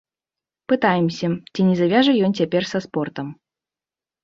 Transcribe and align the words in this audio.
Пытаемся, 0.71 1.29
ці 1.53 1.61
не 1.67 1.75
завяжа 1.81 2.17
ён 2.29 2.35
цяпер 2.41 2.63
са 2.73 2.79
спортам. 2.87 3.27